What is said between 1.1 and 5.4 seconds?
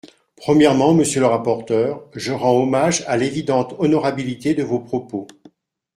le rapporteur, je rends hommage à l’évidente honorabilité de vos propos.